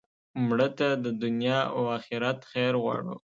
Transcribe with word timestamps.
مړه 0.47 0.67
ته 0.77 0.87
د 1.03 1.05
دنیا 1.23 1.59
او 1.75 1.81
آخرت 1.97 2.39
خیر 2.51 2.73
غواړو 2.83 3.15